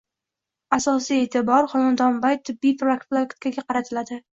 asosiy 0.77 1.21
e’tibor 1.27 1.69
xonadonbay 1.75 2.41
tibbiy 2.51 2.77
profilaktikaga 2.85 3.71
qaratiladi 3.73 4.25